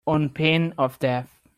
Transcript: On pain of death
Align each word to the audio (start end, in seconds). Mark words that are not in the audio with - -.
On 0.07 0.29
pain 0.29 0.73
of 0.79 0.97
death 0.97 1.37